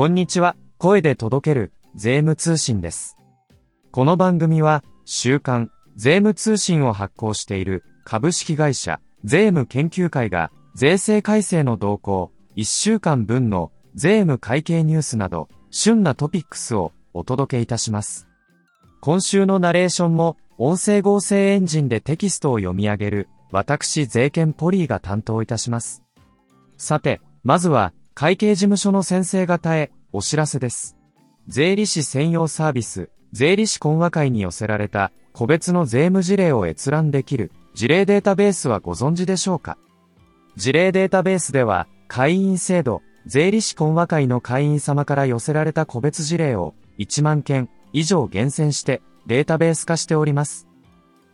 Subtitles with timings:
[0.00, 3.18] こんにちは、声で届ける税務通信です。
[3.90, 18.26] この番組は、週刊税務通信を発行している株式会社税務研究会が税制改正の動向、1週間分の税務会計ニュースなど、旬なトピックスをお届けいたします。
[19.02, 26.02] 今週のナレーションも、音声合成エンジンでテキストを読み上げる、私税研ポリーが担当いたします。
[26.78, 30.96] さて、まずは、会計事務所の先生方へ、お知らせです。
[31.48, 39.78] 税理士専用サービス、税理士講話会に寄せられた、個別の税務事例を閲覧できる、事例データベースはご存知でしょうか？
[40.56, 50.66] 事例データベースでは、会員制度、税理士講話会の会員様から寄せられた個別事例を、1万件以上厳選して、データベース化しております。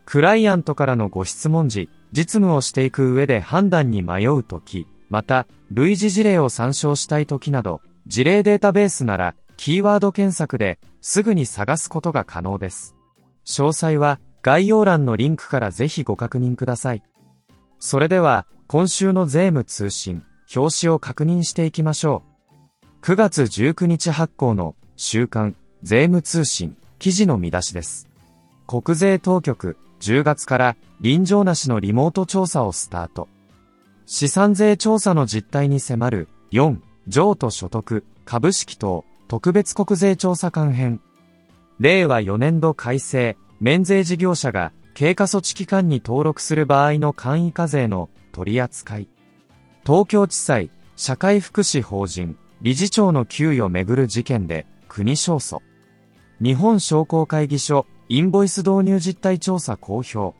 [0.05, 12.95] クライアントからのご質問時、実務をしていく上で判断に迷うとき、また、類似事例を参照したいときなど、事例データベースなら、キーワード検索ですぐに探すことが可能です。
[13.47, 17.03] 詳細は概要欄のリンクからぜひご確認ください。
[17.79, 22.23] それでは、今週の税務通信、表紙を確認していきましょ
[22.83, 23.05] う。
[23.05, 28.09] 9月19日発行の週刊税務通信記事の見出しです。
[28.67, 33.29] 国税当局10月から臨場なしのリモート調査をスタート。
[34.09, 41.01] 資産税調査の実態に迫る4譲渡所得株式等特別国税調査官編。
[41.81, 49.09] 令和4年度改正免税事業者が経過措置期間に登録する場合の簡易課税の取り扱い。
[49.85, 55.59] 東京地裁社会福祉法人理事長の給与めぐる事件で国勝訴。
[56.41, 60.37] 日本商工会議所インボイス導入実態調査公表。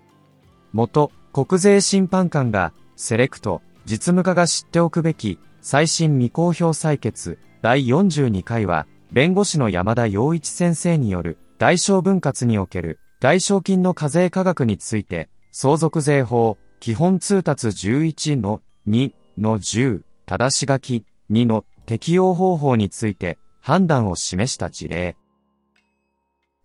[0.73, 25.17] 元国税審判官がセレクト実務家が知っておくべき最新未公表採決第42回は弁護士の山田洋一先生による大小分割における大小金の課税価額について相続税法基本通達11の2の10正し書き2の適用方法について判断を示した事例。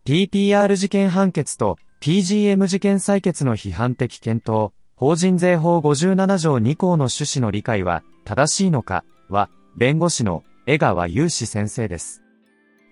[0.06, 12.22] TPR 事件判決と PGM 事件採決の批判的検討、法人税法57条2項の趣旨の理解は正しいのかは、弁護士の江川雄志先生です。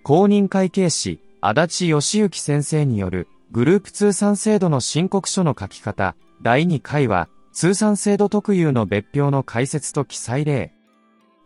[0.02, 10.74] 公認会計士、足立義行先生によるグループ通算制度の申告書の書き方、第2回は、通算制度特有の別表の解説と記載例。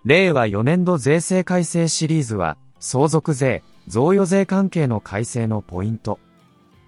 [0.06, 6.19] 令和4年度税制改正シリーズは、相続税、贈与税関係の改正のポイント。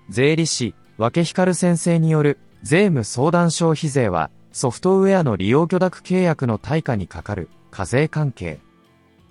[0.08, 8.59] 税理士、分光先生による税務相談消費税は、ソフトウェアの利用許諾契約の対価にかかる課税関係。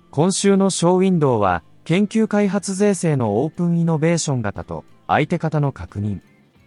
[0.09, 6.21] 今週のショーウィンドウは、研究開発税制のオープンイノベーション型と相手方の確認。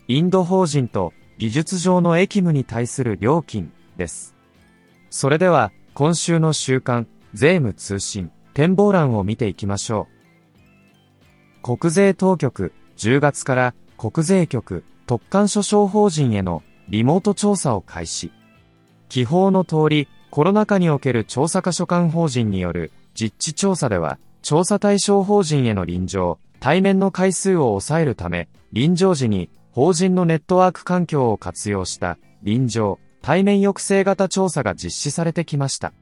[0.08, 4.34] インド法人と技術上の役務に対する料金です。
[5.08, 10.06] それでは、今週の週刊税務通信展望欄を見ていきましょ
[11.62, 11.78] う。
[11.78, 18.30] 国税当局10月から国税局特管諸省法人へのリモート調査を開始。
[19.08, 35.94] 記法の通り、コロナ禍における調査課所管法人による実地調査では、調査対象法人への臨場、対面の回数を抑えるため、臨場時に法人のネットワーク環境を活用した臨場、対面抑制型調査が実施されてきました。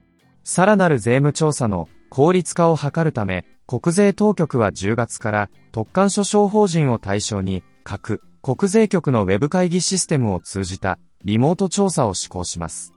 [0.42, 12.92] さらなる税務調査の効率化を図るため、国税当局は10月から特管諸省法人を対象に各国税局のウェブ会議システムを通じたリモート調査を施行します。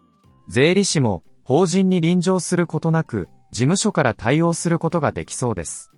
[0.47, 5.89] 税理士も法人に臨場することなく事務所から対応することができそうです。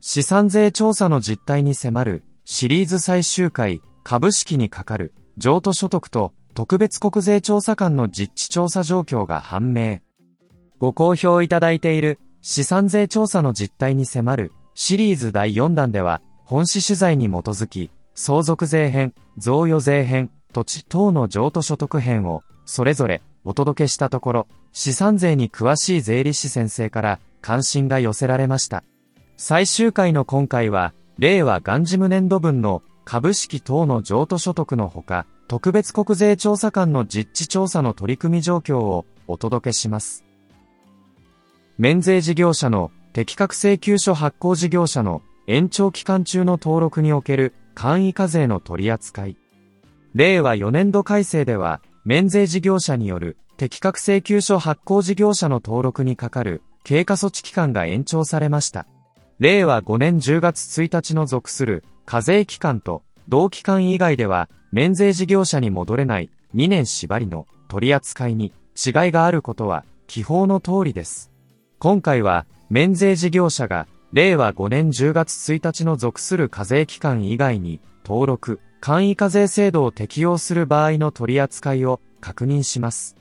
[0.00, 10.00] 資産税調査の実態に迫るシリーズ最終回株式にかかる譲渡所得と特別国税調査官の実地調査状況が判明。
[10.80, 28.84] ご好評いただいている資産税調査の実態に迫るシリーズ第4弾では本誌取材に基づき相続税編、贈与税編、土地等の譲渡所得編をそれぞれお届けしたところ資産税に詳しい税理士先生から関心が寄せられました。
[29.36, 40.24] 最終回の今回は令和元事務年度分の株式等の譲渡所得のほか特別国税調査官の実地調査の取り組み状況をお届けします。
[41.78, 49.36] 免税事業者の適格請求書発行事業者の延長期間中の登録における簡易課税の取り扱い。
[50.14, 58.86] 令和4年度改正では、免税事業者による適格請求書発行事業者の登録にかかる経過措置期間が延長されました。
[59.38, 71.30] 令和5年10月1日の属する課税期間と同期間以外では免税事業者に戻れない2年縛りの取り扱いに違いがあることは記法の通りです。
[71.78, 83.16] 今回は免税事業者が令和5年10月1日の属する課税期間以外に登録、簡易課税制度を適用する場合の取り扱いを確認します。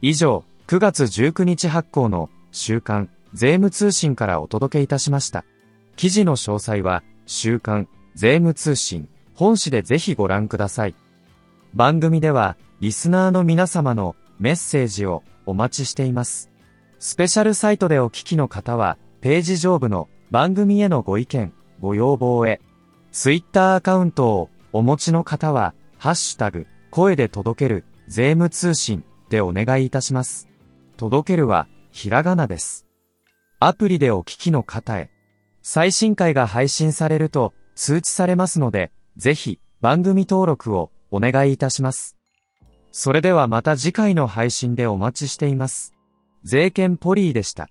[0.00, 5.44] 以上、9月19日発行の週刊税務通信からお届けいたしました。
[5.96, 10.94] 記事の詳細は週刊税務通信本誌でぜひご覧ください。
[11.74, 16.50] 番組ではリスナーの皆様のメッセージをお待ちしています。
[17.00, 22.62] スペシャルサイトでお聞きの方はページ上部の番組へのご意見、ご要望へ、
[23.10, 30.48] ツイッターアカウントをお持ちの方は、ハッシュタグ、声で届ける、税務通信でお願いいたします。
[30.96, 32.86] 届けるは、ひらがなです。
[33.60, 35.10] アプリでお聞きの方へ、
[35.60, 42.16] 最新回が配信されると通知されますので、ぜひ番組登録をお願いいたします。
[42.90, 45.92] それではまた次回の配信でお待ちしています。
[46.42, 47.68] 税券ポリーでした。